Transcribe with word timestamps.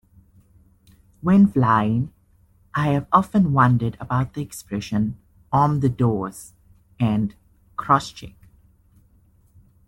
When 1.21 1.45
flying, 1.51 2.11
I 2.73 2.87
have 2.87 3.05
often 3.11 3.53
wondered 3.53 3.97
about 3.99 4.33
the 4.33 4.41
expression 4.41 5.19
Arm 5.51 5.81
the 5.81 5.89
Doors 5.89 6.53
and 6.99 7.35
Crosscheck 7.77 8.33